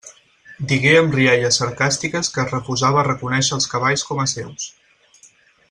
[0.69, 4.69] Digué amb rialles sarcàstiques que es refusava a reconèixer els cavalls com a seus.